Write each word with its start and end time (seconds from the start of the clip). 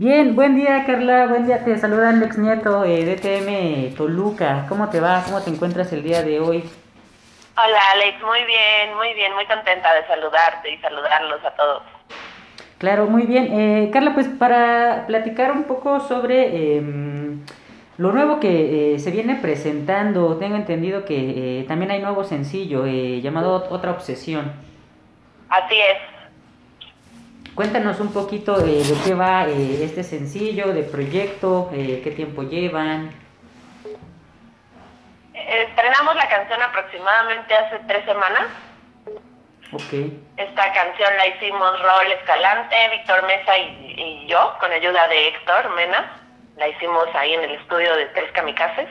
Bien, 0.00 0.34
buen 0.34 0.56
día 0.56 0.84
Carla, 0.86 1.26
buen 1.26 1.44
día, 1.44 1.62
te 1.62 1.76
saluda 1.76 2.08
Alex 2.08 2.38
Nieto, 2.38 2.84
eh, 2.84 3.04
DTM 3.04 3.94
Toluca. 3.94 4.64
¿Cómo 4.66 4.88
te 4.88 4.98
va? 4.98 5.22
¿Cómo 5.26 5.42
te 5.42 5.50
encuentras 5.50 5.92
el 5.92 6.02
día 6.02 6.22
de 6.22 6.40
hoy? 6.40 6.64
Hola 7.54 7.78
Alex, 7.92 8.22
muy 8.22 8.42
bien, 8.46 8.96
muy 8.96 9.12
bien, 9.12 9.34
muy 9.34 9.44
contenta 9.44 9.92
de 9.92 10.06
saludarte 10.06 10.72
y 10.72 10.78
saludarlos 10.78 11.44
a 11.44 11.50
todos. 11.50 11.82
Claro, 12.78 13.08
muy 13.08 13.24
bien. 13.24 13.52
Eh, 13.52 13.90
Carla, 13.92 14.14
pues 14.14 14.26
para 14.26 15.04
platicar 15.06 15.52
un 15.52 15.64
poco 15.64 16.00
sobre 16.00 16.78
em, 16.78 17.44
lo 17.98 18.10
nuevo 18.12 18.40
que 18.40 18.94
eh, 18.94 18.98
se 19.00 19.10
viene 19.10 19.34
presentando, 19.34 20.38
tengo 20.38 20.56
entendido 20.56 21.04
que 21.04 21.60
eh, 21.60 21.64
también 21.68 21.90
hay 21.90 22.00
nuevo 22.00 22.24
sencillo 22.24 22.86
llamado 22.86 23.68
Otra 23.68 23.90
Obsesión. 23.90 24.50
Así 25.50 25.78
es. 25.78 26.19
Cuéntanos 27.60 28.00
un 28.00 28.10
poquito 28.10 28.58
de 28.58 28.82
qué 29.04 29.12
va 29.12 29.44
este 29.46 30.02
sencillo, 30.02 30.72
de 30.72 30.82
proyecto, 30.82 31.68
qué 31.70 32.10
tiempo 32.16 32.42
llevan. 32.42 33.12
Estrenamos 35.34 36.16
la 36.16 36.26
canción 36.26 36.62
aproximadamente 36.62 37.54
hace 37.54 37.80
tres 37.86 38.06
semanas 38.06 38.46
esta 40.36 40.72
canción 40.72 41.16
la 41.16 41.26
hicimos 41.28 41.80
Raúl 41.80 42.12
Escalante, 42.12 42.76
Víctor 42.90 43.22
Mesa 43.26 43.56
y, 43.58 44.26
yo, 44.26 44.56
con 44.58 44.72
ayuda 44.72 45.06
de 45.08 45.28
Héctor 45.28 45.68
Mena. 45.76 46.16
La 46.56 46.66
hicimos 46.66 47.06
ahí 47.14 47.34
en 47.34 47.44
el 47.44 47.52
estudio 47.52 47.94
de 47.94 48.06
Tres 48.06 48.32
Kamikazes. 48.32 48.88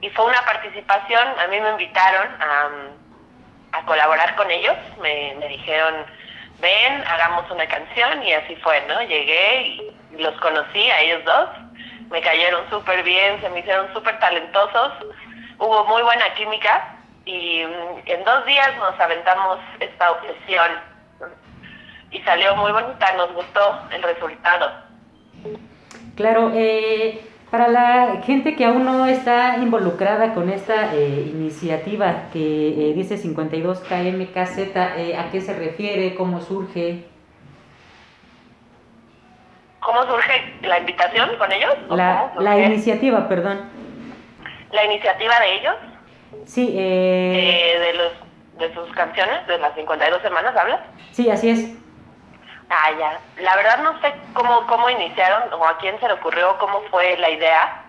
Y 0.00 0.10
fue 0.10 0.24
una 0.24 0.42
participación, 0.44 1.38
a 1.38 1.46
mí 1.46 1.60
me 1.60 1.70
invitaron 1.70 2.26
a, 2.40 3.86
colaborar 3.86 4.34
con 4.34 4.50
ellos. 4.50 4.76
Me, 5.00 5.36
dijeron, 5.46 6.04
ven, 6.60 7.04
hagamos 7.06 7.50
una 7.50 7.66
canción 7.66 8.22
y 8.22 8.32
así 8.32 8.56
fue, 8.56 8.82
¿no? 8.88 9.02
Llegué 9.02 9.62
y 9.62 9.94
los 10.18 10.34
conocí 10.40 10.90
a 10.90 11.00
ellos 11.00 11.24
dos. 11.24 11.48
Me 12.10 12.20
cayeron 12.20 12.68
súper 12.70 13.02
bien, 13.02 13.40
se 13.40 13.48
me 13.50 13.60
hicieron 13.60 13.92
súper 13.92 14.18
talentosos. 14.20 14.92
Hubo 15.58 15.84
muy 15.86 16.02
buena 16.02 16.32
química 16.34 16.96
y 17.24 17.64
mm, 17.64 18.02
en 18.06 18.24
dos 18.24 18.44
días 18.46 18.76
nos 18.76 18.98
aventamos 19.00 19.58
esta 19.80 20.12
obsesión 20.12 20.70
y 22.10 22.20
salió 22.20 22.54
muy 22.56 22.72
bonita, 22.72 23.12
nos 23.16 23.32
gustó 23.32 23.80
el 23.90 24.02
resultado. 24.02 24.70
Claro, 26.16 26.52
eh, 26.54 27.20
para 27.54 27.68
la 27.68 28.20
gente 28.22 28.56
que 28.56 28.64
aún 28.64 28.84
no 28.84 29.06
está 29.06 29.58
involucrada 29.58 30.34
con 30.34 30.50
esta 30.50 30.92
eh, 30.92 31.30
iniciativa 31.30 32.24
que 32.32 32.40
eh, 32.40 32.92
dice 32.94 33.14
52KMKZ, 33.14 35.16
¿a 35.16 35.30
qué 35.30 35.40
se 35.40 35.54
refiere? 35.54 36.16
¿Cómo 36.16 36.40
surge? 36.40 37.04
¿Cómo 39.78 40.02
surge 40.02 40.32
la 40.62 40.80
invitación 40.80 41.30
con 41.38 41.52
ellos? 41.52 41.76
La, 41.90 42.32
la 42.40 42.58
iniciativa, 42.58 43.28
perdón. 43.28 43.60
¿La 44.72 44.86
iniciativa 44.86 45.34
de 45.38 45.54
ellos? 45.54 45.74
Sí, 46.46 46.74
eh... 46.76 47.76
eh... 47.76 47.78
de, 47.78 47.92
los, 47.92 48.12
de 48.58 48.74
sus 48.74 48.92
canciones, 48.96 49.46
de 49.46 49.58
las 49.58 49.76
52 49.76 50.22
semanas, 50.22 50.56
¿hablas? 50.56 50.80
Sí, 51.12 51.30
así 51.30 51.50
es. 51.50 51.83
Ah, 52.70 52.90
ya. 52.98 53.20
La 53.42 53.56
verdad 53.56 53.78
no 53.78 54.00
sé 54.00 54.14
cómo, 54.32 54.66
cómo 54.66 54.88
iniciaron 54.90 55.52
o 55.52 55.66
a 55.66 55.78
quién 55.78 55.98
se 56.00 56.06
le 56.06 56.14
ocurrió, 56.14 56.56
cómo 56.58 56.82
fue 56.90 57.16
la 57.18 57.30
idea. 57.30 57.82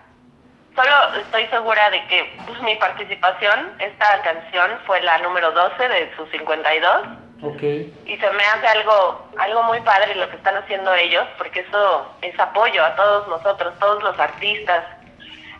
Solo 0.74 1.20
estoy 1.20 1.46
segura 1.46 1.90
de 1.90 2.06
que 2.06 2.38
pues, 2.46 2.60
mi 2.62 2.76
participación, 2.76 3.72
esta 3.78 4.20
canción 4.22 4.78
fue 4.86 5.00
la 5.00 5.18
número 5.18 5.50
12 5.52 5.88
de 5.88 6.16
sus 6.16 6.28
52. 6.30 7.06
Okay. 7.42 7.94
Y 8.06 8.16
se 8.16 8.30
me 8.30 8.42
hace 8.44 8.66
algo, 8.66 9.28
algo 9.38 9.62
muy 9.64 9.80
padre 9.82 10.14
lo 10.14 10.28
que 10.30 10.36
están 10.36 10.56
haciendo 10.56 10.94
ellos, 10.94 11.24
porque 11.36 11.60
eso 11.60 12.14
es 12.22 12.38
apoyo 12.38 12.82
a 12.84 12.94
todos 12.96 13.28
nosotros, 13.28 13.78
todos 13.78 14.02
los 14.02 14.18
artistas, 14.18 14.84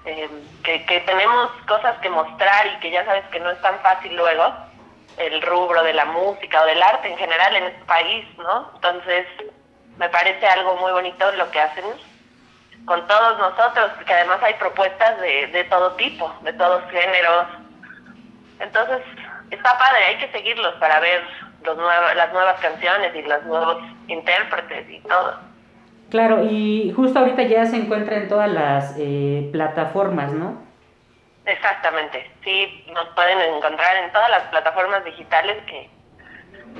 eh, 0.06 0.30
que, 0.62 1.00
tenemos 1.00 1.50
cosas 1.66 1.98
que 1.98 2.08
mostrar 2.08 2.66
y 2.66 2.80
que 2.80 2.90
ya 2.92 3.04
sabes 3.04 3.24
que 3.32 3.40
no 3.40 3.50
es 3.50 3.60
tan 3.60 3.78
fácil 3.80 4.14
luego, 4.14 4.54
el 5.18 5.42
rubro 5.42 5.82
de 5.82 5.94
la 5.94 6.04
música 6.06 6.62
o 6.62 6.66
del 6.66 6.82
arte 6.82 7.10
en 7.10 7.18
general 7.18 7.56
en 7.56 7.64
este 7.64 7.84
país, 7.84 8.24
¿no? 8.38 8.70
Entonces, 8.74 9.26
me 9.98 10.08
parece 10.08 10.46
algo 10.46 10.76
muy 10.76 10.92
bonito 10.92 11.30
lo 11.32 11.50
que 11.50 11.60
hacen 11.60 11.84
con 12.84 13.06
todos 13.06 13.38
nosotros, 13.38 13.90
porque 13.96 14.12
además 14.12 14.38
hay 14.42 14.54
propuestas 14.54 15.20
de, 15.20 15.48
de 15.48 15.64
todo 15.64 15.92
tipo, 15.92 16.32
de 16.42 16.52
todos 16.52 16.82
géneros. 16.90 17.46
Entonces, 18.60 19.02
está 19.50 19.78
padre, 19.78 20.04
hay 20.08 20.16
que 20.18 20.30
seguirlos 20.30 20.74
para 20.74 21.00
ver 21.00 21.22
los 21.64 21.76
las 22.16 22.32
nuevas 22.32 22.60
canciones 22.60 23.14
y 23.14 23.22
los 23.22 23.42
nuevos 23.44 23.82
intérpretes 24.08 24.88
y 24.88 25.00
todo. 25.00 25.34
Claro, 26.10 26.44
y 26.44 26.92
justo 26.94 27.18
ahorita 27.18 27.42
ya 27.42 27.66
se 27.66 27.76
encuentra 27.76 28.16
en 28.16 28.28
todas 28.28 28.48
las 28.48 28.94
eh, 28.98 29.48
plataformas, 29.52 30.32
¿no? 30.32 30.62
Exactamente, 31.46 32.28
sí, 32.42 32.84
nos 32.92 33.06
pueden 33.10 33.40
encontrar 33.40 33.96
en 33.98 34.10
todas 34.12 34.28
las 34.30 34.42
plataformas 34.48 35.04
digitales 35.04 35.56
que, 35.66 35.88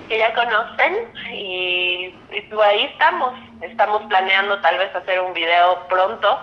que 0.08 0.18
ya 0.18 0.34
conocen 0.34 1.12
y, 1.32 2.10
pues 2.50 2.60
ahí 2.66 2.84
estamos, 2.86 3.32
estamos 3.62 4.02
planeando 4.08 4.60
tal 4.60 4.76
vez 4.78 4.92
hacer 4.92 5.20
un 5.20 5.32
video 5.34 5.86
pronto 5.86 6.40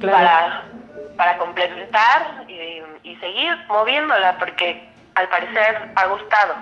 para, 0.00 0.64
para 1.16 1.38
complementar 1.38 2.44
y, 2.48 2.82
y 3.04 3.16
seguir 3.16 3.56
moviéndola 3.68 4.36
porque 4.38 4.88
al 5.14 5.28
parecer 5.28 5.92
ha 5.94 6.06
gustado, 6.06 6.54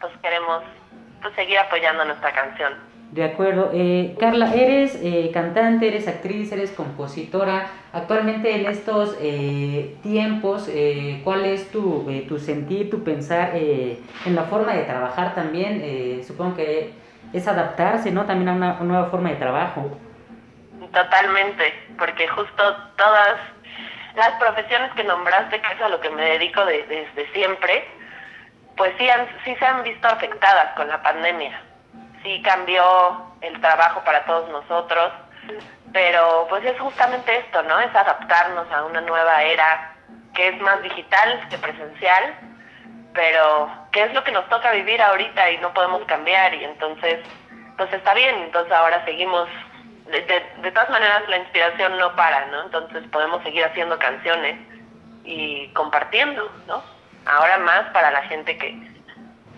pues 0.00 0.12
queremos 0.22 0.62
pues, 1.20 1.34
seguir 1.34 1.58
apoyando 1.58 2.04
nuestra 2.04 2.30
canción. 2.30 2.85
De 3.16 3.24
acuerdo. 3.24 3.70
Eh, 3.72 4.14
Carla, 4.20 4.52
eres 4.54 5.00
eh, 5.02 5.30
cantante, 5.32 5.88
eres 5.88 6.06
actriz, 6.06 6.52
eres 6.52 6.70
compositora. 6.70 7.66
Actualmente 7.94 8.54
en 8.54 8.66
estos 8.66 9.16
eh, 9.22 9.96
tiempos, 10.02 10.68
¿cuál 11.24 11.46
es 11.46 11.70
tu, 11.72 12.06
tu 12.28 12.38
sentir, 12.38 12.90
tu 12.90 13.02
pensar 13.04 13.56
en 13.56 14.34
la 14.34 14.42
forma 14.42 14.74
de 14.74 14.82
trabajar 14.82 15.34
también? 15.34 16.22
supongo 16.26 16.56
que 16.56 16.92
es 17.32 17.48
adaptarse, 17.48 18.10
¿no? 18.10 18.26
También 18.26 18.50
a 18.50 18.52
una, 18.52 18.72
nueva 18.80 19.06
forma 19.06 19.30
de 19.30 19.36
trabajo. 19.36 19.98
Totalmente, 20.92 21.72
porque 21.98 22.28
justo 22.28 22.76
todas 22.98 23.38
las 24.14 24.32
profesiones 24.32 24.92
que 24.92 25.04
nombraste, 25.04 25.58
que 25.58 25.72
es 25.72 25.80
a 25.80 25.88
lo 25.88 26.02
que 26.02 26.10
me 26.10 26.22
dedico 26.22 26.66
desde 26.66 27.32
siempre, 27.32 27.82
pues 28.76 28.92
sí, 28.98 29.08
han, 29.08 29.26
sí 29.42 29.56
se 29.58 29.64
han 29.64 29.82
visto 29.84 30.06
afectadas 30.06 30.76
con 30.76 30.86
la 30.88 31.02
pandemia 31.02 31.58
sí 32.22 32.42
cambió 32.42 32.82
el 33.40 33.60
trabajo 33.60 34.02
para 34.04 34.24
todos 34.24 34.48
nosotros, 34.50 35.12
pero 35.92 36.46
pues 36.48 36.64
es 36.64 36.78
justamente 36.80 37.38
esto, 37.38 37.62
¿no? 37.62 37.78
Es 37.80 37.94
adaptarnos 37.94 38.70
a 38.72 38.84
una 38.84 39.00
nueva 39.00 39.42
era 39.42 39.94
que 40.34 40.48
es 40.48 40.60
más 40.60 40.82
digital 40.82 41.46
que 41.48 41.58
presencial, 41.58 42.34
pero 43.14 43.70
que 43.92 44.04
es 44.04 44.12
lo 44.12 44.22
que 44.22 44.32
nos 44.32 44.48
toca 44.48 44.72
vivir 44.72 45.00
ahorita 45.00 45.50
y 45.50 45.58
no 45.58 45.72
podemos 45.72 46.04
cambiar 46.04 46.54
y 46.54 46.64
entonces 46.64 47.20
pues 47.76 47.92
está 47.92 48.14
bien, 48.14 48.36
entonces 48.36 48.72
ahora 48.72 49.04
seguimos, 49.04 49.48
de, 50.06 50.22
de, 50.62 50.70
todas 50.72 50.88
maneras 50.90 51.28
la 51.28 51.38
inspiración 51.38 51.98
no 51.98 52.14
para, 52.16 52.46
¿no? 52.46 52.62
Entonces 52.62 53.04
podemos 53.10 53.42
seguir 53.42 53.64
haciendo 53.64 53.98
canciones 53.98 54.58
y 55.24 55.68
compartiendo, 55.74 56.50
¿no? 56.66 56.82
Ahora 57.26 57.58
más 57.58 57.84
para 57.92 58.10
la 58.10 58.22
gente 58.22 58.56
que 58.56 58.96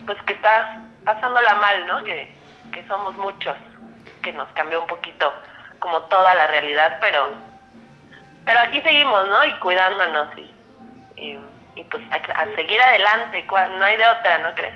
pues 0.06 0.20
que 0.22 0.32
está 0.32 0.80
pasándola 1.04 1.54
mal, 1.56 1.86
¿no? 1.86 2.02
Que, 2.02 2.37
que 2.78 2.86
somos 2.86 3.16
muchos, 3.16 3.56
que 4.22 4.32
nos 4.32 4.48
cambió 4.50 4.80
un 4.80 4.86
poquito 4.86 5.32
como 5.80 6.02
toda 6.02 6.34
la 6.34 6.46
realidad, 6.46 6.98
pero 7.00 7.30
pero 8.44 8.60
aquí 8.60 8.80
seguimos, 8.80 9.28
¿no? 9.28 9.44
Y 9.44 9.52
cuidándonos 9.58 10.28
y, 10.38 11.38
y, 11.74 11.84
pues 11.84 12.02
a, 12.10 12.44
seguir 12.54 12.80
adelante, 12.80 13.44
no 13.76 13.84
hay 13.84 13.96
de 13.96 14.04
otra, 14.06 14.38
¿no 14.38 14.54
crees? 14.54 14.74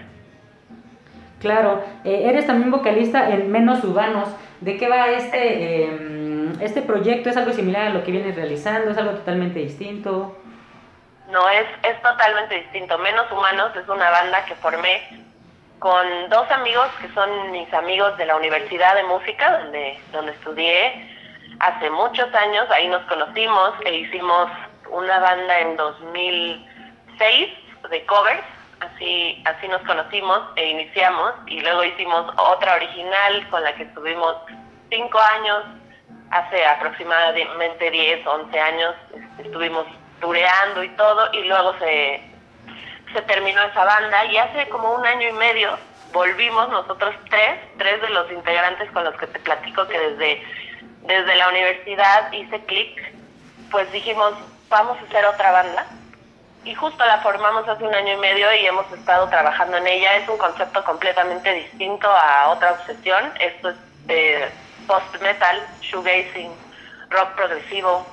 Claro, 1.40 1.82
eh, 2.04 2.24
eres 2.26 2.46
también 2.46 2.70
vocalista 2.70 3.30
en 3.30 3.50
Menos 3.50 3.82
Urbanos. 3.82 4.28
¿De 4.60 4.76
qué 4.76 4.88
va 4.88 5.08
este, 5.08 5.84
em, 5.84 6.60
este 6.60 6.82
proyecto? 6.82 7.30
¿Es 7.30 7.36
algo 7.36 7.52
similar 7.52 7.86
a 7.86 7.90
lo 7.90 8.04
que 8.04 8.10
vienes 8.10 8.36
realizando? 8.36 8.90
¿Es 8.90 8.98
algo 8.98 9.12
totalmente 9.12 9.60
distinto? 9.60 10.36
No, 11.30 11.48
es, 11.48 11.66
es 11.82 12.02
totalmente 12.02 12.56
distinto. 12.56 12.98
Menos 12.98 13.30
Humanos 13.32 13.72
es 13.74 13.88
una 13.88 14.10
banda 14.10 14.44
que 14.44 14.54
formé 14.56 15.00
con 15.82 16.28
dos 16.28 16.48
amigos 16.52 16.86
que 17.00 17.12
son 17.12 17.50
mis 17.50 17.70
amigos 17.74 18.16
de 18.16 18.24
la 18.24 18.36
Universidad 18.36 18.94
de 18.94 19.02
Música, 19.02 19.58
donde, 19.58 19.98
donde 20.12 20.30
estudié 20.30 21.10
hace 21.58 21.90
muchos 21.90 22.32
años. 22.32 22.70
Ahí 22.70 22.86
nos 22.86 23.02
conocimos 23.06 23.72
e 23.84 23.96
hicimos 23.96 24.48
una 24.92 25.18
banda 25.18 25.58
en 25.58 25.76
2006 25.76 27.48
de 27.90 28.06
covers. 28.06 28.44
Así, 28.78 29.42
así 29.44 29.66
nos 29.66 29.82
conocimos 29.82 30.40
e 30.54 30.70
iniciamos. 30.70 31.32
Y 31.48 31.60
luego 31.60 31.82
hicimos 31.82 32.32
otra 32.36 32.76
original 32.76 33.48
con 33.50 33.64
la 33.64 33.74
que 33.74 33.82
estuvimos 33.82 34.36
cinco 34.88 35.18
años. 35.18 35.64
Hace 36.30 36.64
aproximadamente 36.64 37.90
10, 37.90 38.24
11 38.24 38.60
años 38.60 38.94
estuvimos 39.38 39.84
tureando 40.20 40.84
y 40.84 40.90
todo. 40.90 41.28
Y 41.32 41.42
luego 41.42 41.76
se 41.80 42.31
se 43.12 43.22
terminó 43.22 43.62
esa 43.62 43.84
banda 43.84 44.24
y 44.26 44.36
hace 44.38 44.68
como 44.68 44.92
un 44.94 45.06
año 45.06 45.28
y 45.28 45.32
medio 45.32 45.78
volvimos 46.12 46.68
nosotros 46.68 47.14
tres, 47.30 47.58
tres 47.78 48.00
de 48.00 48.10
los 48.10 48.30
integrantes 48.30 48.90
con 48.90 49.04
los 49.04 49.14
que 49.16 49.26
te 49.26 49.38
platico 49.40 49.86
que 49.88 49.98
desde, 49.98 50.42
desde 51.02 51.36
la 51.36 51.48
universidad 51.48 52.32
hice 52.32 52.60
clic, 52.64 53.14
pues 53.70 53.90
dijimos, 53.92 54.34
vamos 54.68 54.98
a 54.98 55.02
hacer 55.04 55.24
otra 55.24 55.52
banda. 55.52 55.86
Y 56.64 56.74
justo 56.74 57.04
la 57.04 57.18
formamos 57.18 57.68
hace 57.68 57.82
un 57.82 57.94
año 57.94 58.14
y 58.14 58.16
medio 58.18 58.46
y 58.54 58.66
hemos 58.66 58.90
estado 58.92 59.28
trabajando 59.28 59.78
en 59.78 59.86
ella. 59.86 60.16
Es 60.16 60.28
un 60.28 60.38
concepto 60.38 60.84
completamente 60.84 61.52
distinto 61.52 62.08
a 62.08 62.50
otra 62.50 62.72
obsesión. 62.72 63.32
Esto 63.40 63.70
es 64.08 64.52
post-metal, 64.86 65.66
shoegazing, 65.80 66.52
rock 67.10 67.30
progresivo. 67.34 68.06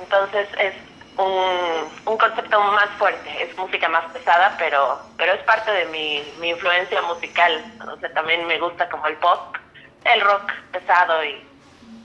Entonces 0.00 0.48
es 0.58 0.74
un, 1.18 2.16
concepto 2.16 2.60
más 2.60 2.88
fuerte, 2.98 3.42
es 3.42 3.56
música 3.56 3.88
más 3.88 4.04
pesada, 4.12 4.54
pero, 4.58 5.00
pero 5.16 5.32
es 5.32 5.42
parte 5.42 5.70
de 5.70 5.84
mi, 5.86 6.22
mi 6.40 6.50
influencia 6.50 7.02
musical. 7.02 7.64
O 7.86 7.96
también 8.10 8.46
me 8.46 8.58
gusta 8.58 8.88
como 8.88 9.06
el 9.06 9.16
pop, 9.16 9.56
el 10.04 10.20
rock 10.20 10.52
pesado 10.72 11.24
y 11.24 11.44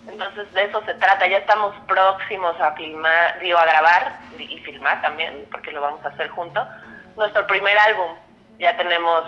entonces 0.07 0.51
de 0.53 0.63
eso 0.63 0.83
se 0.85 0.93
trata. 0.95 1.27
Ya 1.27 1.37
estamos 1.37 1.75
próximos 1.87 2.59
a 2.59 2.73
filmar, 2.73 3.39
digo, 3.39 3.57
a 3.57 3.65
grabar 3.65 4.19
y 4.37 4.57
filmar 4.59 5.01
también, 5.01 5.47
porque 5.51 5.71
lo 5.71 5.81
vamos 5.81 6.03
a 6.05 6.09
hacer 6.09 6.29
juntos. 6.29 6.67
Nuestro 7.15 7.45
primer 7.47 7.77
álbum, 7.77 8.15
ya 8.59 8.75
tenemos 8.75 9.23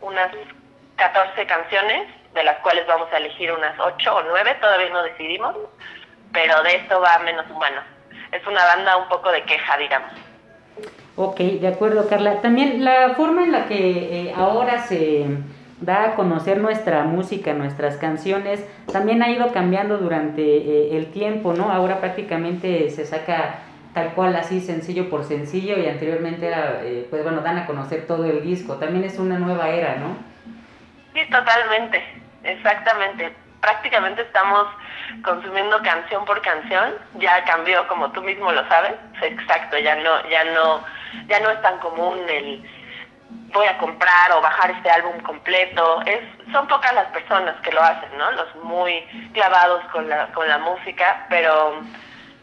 unas 0.00 0.30
14 0.96 1.46
canciones, 1.46 2.08
de 2.34 2.44
las 2.44 2.58
cuales 2.58 2.86
vamos 2.86 3.08
a 3.12 3.16
elegir 3.16 3.52
unas 3.52 3.78
8 3.78 4.14
o 4.14 4.22
9, 4.22 4.56
todavía 4.60 4.88
no 4.90 5.02
decidimos, 5.02 5.56
pero 6.32 6.62
de 6.62 6.76
esto 6.76 7.00
va 7.00 7.18
menos 7.20 7.48
humano 7.50 7.82
es 8.32 8.46
una 8.46 8.64
banda 8.64 8.96
un 8.96 9.08
poco 9.08 9.30
de 9.30 9.42
queja, 9.42 9.76
digamos. 9.76 10.12
Ok, 11.16 11.38
de 11.38 11.68
acuerdo, 11.68 12.08
Carla. 12.08 12.40
También 12.40 12.84
la 12.84 13.14
forma 13.14 13.44
en 13.44 13.52
la 13.52 13.66
que 13.66 14.28
eh, 14.28 14.34
ahora 14.34 14.78
se 14.78 15.26
da 15.80 16.04
a 16.04 16.14
conocer 16.14 16.58
nuestra 16.58 17.04
música, 17.04 17.52
nuestras 17.52 17.96
canciones, 17.96 18.64
también 18.92 19.22
ha 19.22 19.30
ido 19.30 19.52
cambiando 19.52 19.98
durante 19.98 20.42
eh, 20.42 20.96
el 20.96 21.10
tiempo, 21.10 21.52
¿no? 21.54 21.70
Ahora 21.70 22.00
prácticamente 22.00 22.90
se 22.90 23.06
saca 23.06 23.60
tal 23.94 24.12
cual 24.12 24.36
así 24.36 24.60
sencillo 24.60 25.10
por 25.10 25.24
sencillo 25.24 25.76
y 25.78 25.88
anteriormente 25.88 26.46
era, 26.46 26.80
eh, 26.84 27.06
pues 27.10 27.22
bueno, 27.22 27.40
dan 27.40 27.58
a 27.58 27.66
conocer 27.66 28.06
todo 28.06 28.24
el 28.24 28.42
disco. 28.42 28.74
También 28.74 29.04
es 29.04 29.18
una 29.18 29.38
nueva 29.38 29.70
era, 29.70 29.96
¿no? 29.96 30.16
Sí, 31.12 31.28
totalmente, 31.28 32.02
exactamente 32.44 33.32
prácticamente 33.60 34.22
estamos 34.22 34.66
consumiendo 35.24 35.80
canción 35.82 36.24
por 36.24 36.40
canción, 36.42 36.94
ya 37.14 37.44
cambió 37.44 37.86
como 37.88 38.10
tú 38.12 38.22
mismo 38.22 38.52
lo 38.52 38.66
sabes, 38.68 38.94
exacto, 39.22 39.78
ya 39.78 39.96
no, 39.96 40.28
ya 40.28 40.44
no, 40.44 40.84
ya 41.28 41.40
no 41.40 41.50
es 41.50 41.62
tan 41.62 41.78
común 41.78 42.18
el 42.28 42.62
voy 43.52 43.66
a 43.66 43.78
comprar 43.78 44.32
o 44.32 44.40
bajar 44.40 44.70
este 44.70 44.90
álbum 44.90 45.18
completo, 45.20 46.02
es, 46.02 46.20
son 46.52 46.66
pocas 46.68 46.92
las 46.94 47.06
personas 47.06 47.56
que 47.62 47.72
lo 47.72 47.82
hacen, 47.82 48.16
¿no? 48.16 48.30
Los 48.32 48.54
muy 48.56 49.02
clavados 49.32 49.82
con 49.92 50.08
la, 50.08 50.26
con 50.28 50.48
la 50.48 50.58
música, 50.58 51.26
pero 51.28 51.80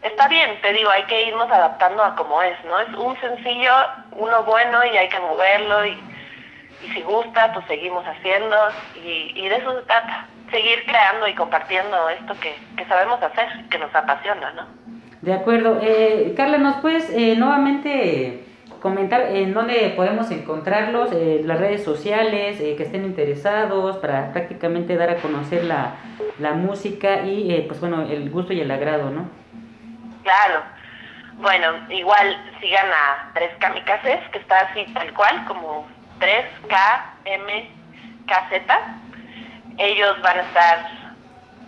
está 0.02 0.28
bien, 0.28 0.60
te 0.62 0.74
digo, 0.74 0.90
hay 0.90 1.04
que 1.04 1.24
irnos 1.24 1.50
adaptando 1.50 2.04
a 2.04 2.16
como 2.16 2.42
es, 2.42 2.64
¿no? 2.66 2.80
Es 2.80 2.90
un 2.90 3.20
sencillo, 3.20 3.74
uno 4.12 4.44
bueno 4.44 4.84
y 4.86 4.98
hay 4.98 5.10
que 5.10 5.20
moverlo 5.20 5.86
y, 5.86 6.07
y 6.84 6.90
si 6.90 7.02
gusta, 7.02 7.54
pues 7.54 7.66
seguimos 7.68 8.06
haciendo 8.06 8.56
y, 8.96 9.32
y 9.36 9.50
de 9.50 9.56
eso 9.56 9.80
se 9.80 9.86
trata 9.86 10.28
seguir 10.52 10.84
creando 10.86 11.28
y 11.28 11.34
compartiendo 11.34 12.10
esto 12.10 12.34
que, 12.40 12.56
que 12.78 12.86
sabemos 12.86 13.22
hacer, 13.22 13.48
que 13.70 13.78
nos 13.78 13.94
apasiona, 13.94 14.52
¿no? 14.52 14.66
De 15.22 15.34
acuerdo. 15.34 15.80
Eh, 15.82 16.34
Carla, 16.38 16.58
¿nos 16.58 16.78
puedes 16.78 17.10
eh, 17.10 17.36
nuevamente 17.36 18.44
comentar 18.82 19.22
en 19.22 19.54
dónde 19.54 19.94
podemos 19.96 20.30
encontrarlos, 20.32 21.12
eh, 21.12 21.42
las 21.44 21.60
redes 21.60 21.84
sociales, 21.84 22.60
eh, 22.62 22.76
que 22.76 22.84
estén 22.84 23.06
interesados 23.06 23.98
para 23.98 24.32
prácticamente 24.32 24.96
dar 24.96 25.10
a 25.10 25.16
conocer 25.16 25.64
la, 25.64 25.96
la 26.40 26.54
música 26.54 27.24
y, 27.24 27.66
pues 27.68 27.80
bueno, 27.80 28.04
el 28.04 28.30
gusto 28.30 28.54
y 28.54 28.62
el 28.62 28.70
agrado, 28.70 29.10
¿no? 29.10 29.30
Claro. 30.24 30.62
Bueno, 31.40 31.68
igual 31.90 32.38
sigan 32.60 32.88
a 32.88 33.34
3Kamikazes, 33.34 34.30
que 34.32 34.40
está 34.40 34.60
así 34.60 34.86
tal 34.94 35.14
cual, 35.14 35.46
como 35.46 35.88
3KMKZ 36.20 37.78
ellos 39.78 40.22
van 40.22 40.40
a 40.40 40.42
estar 40.42 40.90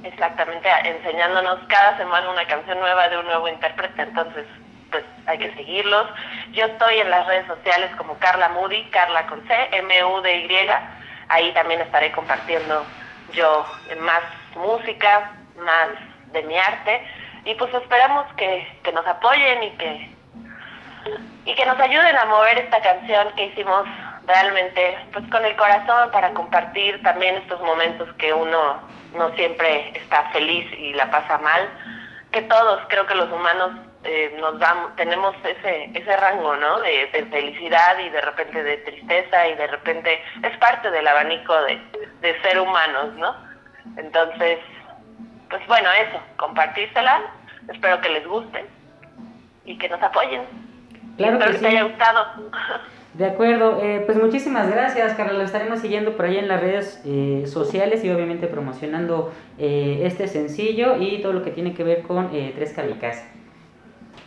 exactamente 0.04 0.70
enseñándonos 0.84 1.60
cada 1.68 1.98
semana 1.98 2.30
una 2.30 2.46
canción 2.48 2.80
nueva 2.80 3.10
de 3.10 3.18
un 3.18 3.26
nuevo 3.26 3.48
intérprete, 3.48 4.02
entonces 4.02 4.46
pues 4.90 5.04
hay 5.28 5.38
que 5.38 5.54
seguirlos. 5.54 6.08
Yo 6.52 6.66
estoy 6.66 6.98
en 7.00 7.12
las 7.12 7.28
redes 7.28 7.46
sociales 7.46 7.92
como 7.98 8.18
Carla 8.18 8.50
Moody, 8.50 8.84
Carla 8.86 9.28
con 9.28 9.46
C, 9.48 9.70
M-U-D-Y, 9.72 10.70
ahí 11.28 11.52
también 11.54 11.82
estaré 11.82 12.12
compartiendo 12.12 12.84
yo 13.34 13.66
más 14.00 14.22
música, 14.56 15.32
más 15.58 15.90
de 16.32 16.42
mi 16.44 16.58
arte, 16.58 17.06
y 17.46 17.54
pues 17.56 17.72
esperamos 17.74 18.26
que, 18.34 18.68
que 18.84 18.92
nos 18.92 19.06
apoyen 19.06 19.64
y 19.64 19.72
que, 19.72 20.16
y 21.46 21.54
que 21.54 21.66
nos 21.68 21.80
ayuden 21.80 22.16
a 22.16 22.26
mover 22.26 22.58
esta 22.58 22.82
canción 22.82 23.32
que 23.36 23.46
hicimos 23.46 23.86
realmente 24.30 24.98
pues 25.12 25.28
con 25.30 25.44
el 25.44 25.56
corazón 25.56 26.12
para 26.12 26.32
compartir 26.34 27.02
también 27.04 27.36
estos 27.36 27.60
momentos 27.62 28.08
que 28.14 28.32
uno 28.32 28.80
no 29.16 29.36
siempre 29.36 29.92
está 29.98 30.30
feliz 30.32 30.66
y 30.78 30.94
la 30.94 31.10
pasa 31.10 31.38
mal 31.40 31.68
que 32.32 32.44
todos 32.44 32.80
creo 32.88 33.08
que 33.08 33.16
los 33.16 33.32
humanos 33.32 33.72
eh, 34.04 34.38
nos 34.40 34.60
damos 34.60 34.96
tenemos 34.96 35.36
ese 35.44 35.92
ese 35.94 36.18
rango 36.18 36.56
no 36.56 36.80
de, 36.80 37.28
felicidad 37.32 37.98
y 38.00 38.10
de 38.10 38.22
repente 38.22 38.64
de 38.64 38.78
tristeza 38.78 39.48
y 39.48 39.56
de 39.56 39.68
repente 39.68 40.22
es 40.44 40.58
parte 40.58 40.92
del 40.92 41.08
abanico 41.08 41.60
de, 41.64 41.82
de 42.22 42.42
ser 42.42 42.60
humanos 42.60 43.14
no 43.16 43.36
entonces 43.98 44.60
pues 45.50 45.66
bueno 45.68 45.90
eso 45.92 46.22
compartírsela 46.38 47.22
espero 47.68 48.00
que 48.02 48.10
les 48.10 48.28
guste 48.28 48.66
y 49.66 49.78
que 49.78 49.90
nos 49.90 50.02
apoyen. 50.02 50.42
Claro 51.18 51.34
espero 51.34 51.52
que, 51.52 51.58
que 51.58 51.62
te 51.62 51.68
haya 51.68 51.84
gustado 51.84 52.28
De 53.20 53.26
acuerdo, 53.26 53.82
eh, 53.84 54.02
pues 54.06 54.18
muchísimas 54.18 54.72
gracias, 54.72 55.14
Carla. 55.16 55.34
Lo 55.34 55.44
estaremos 55.44 55.82
siguiendo 55.82 56.16
por 56.16 56.24
ahí 56.24 56.38
en 56.38 56.48
las 56.48 56.62
redes 56.62 57.02
eh, 57.04 57.44
sociales 57.48 58.02
y 58.06 58.10
obviamente 58.10 58.48
promocionando 58.48 59.34
eh, 59.58 60.04
este 60.06 60.30
sencillo 60.30 60.96
y 60.96 61.22
todo 61.22 61.34
lo 61.34 61.44
que 61.44 61.52
tiene 61.52 61.74
que 61.74 61.84
ver 61.84 62.04
con 62.04 62.32
Tres 62.32 62.72
Calicas. 62.72 63.22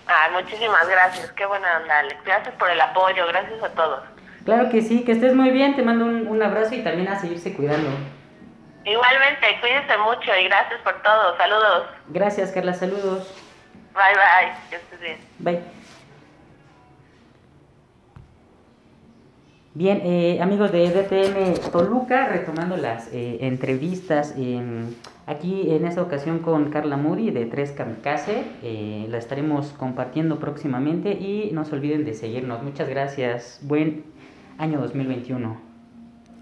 Ah, 0.06 0.28
muchísimas 0.34 0.86
gracias. 0.86 1.32
Qué 1.32 1.46
buena 1.46 1.78
onda, 1.80 2.00
Alex. 2.00 2.22
Gracias 2.22 2.54
por 2.56 2.68
el 2.68 2.78
apoyo. 2.82 3.26
Gracias 3.28 3.62
a 3.62 3.70
todos. 3.70 4.00
Claro 4.44 4.68
que 4.68 4.82
sí, 4.82 5.04
que 5.04 5.12
estés 5.12 5.34
muy 5.34 5.48
bien. 5.48 5.74
Te 5.74 5.82
mando 5.82 6.04
un, 6.04 6.28
un 6.28 6.42
abrazo 6.42 6.74
y 6.74 6.84
también 6.84 7.08
a 7.08 7.18
seguirse 7.18 7.54
cuidando. 7.54 7.88
Igualmente, 8.84 9.58
cuídense 9.62 9.96
mucho 9.96 10.36
y 10.38 10.44
gracias 10.44 10.80
por 10.82 11.00
todo. 11.00 11.34
Saludos. 11.38 11.86
Gracias, 12.08 12.52
Carla. 12.52 12.74
Saludos. 12.74 13.34
Bye, 13.94 14.14
bye. 14.16 14.52
Que 14.68 14.76
estés 14.76 15.00
bien. 15.00 15.18
Bye. 15.38 15.81
Bien, 19.74 20.02
eh, 20.04 20.38
amigos 20.42 20.70
de 20.70 20.90
DTM 20.90 21.70
Toluca, 21.72 22.28
retomando 22.28 22.76
las 22.76 23.08
eh, 23.10 23.38
entrevistas, 23.40 24.34
aquí 25.26 25.70
en 25.70 25.86
esta 25.86 26.02
ocasión 26.02 26.40
con 26.40 26.68
Carla 26.68 26.98
Moody 26.98 27.30
de 27.30 27.46
Tres 27.46 27.72
Kamikaze, 27.72 28.44
eh, 28.62 29.06
la 29.08 29.16
estaremos 29.16 29.68
compartiendo 29.68 30.38
próximamente 30.38 31.12
y 31.12 31.52
no 31.54 31.64
se 31.64 31.74
olviden 31.74 32.04
de 32.04 32.12
seguirnos. 32.12 32.62
Muchas 32.62 32.86
gracias, 32.86 33.60
buen 33.62 34.04
año 34.58 34.78
2021. 34.78 35.71